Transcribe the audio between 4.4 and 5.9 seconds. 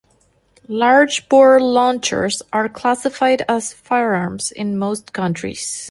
in most countries.